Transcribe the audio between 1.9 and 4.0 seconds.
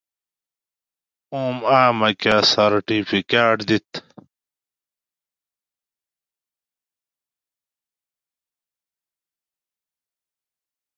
ماکٞہ سرٹیفیکیٹ دِت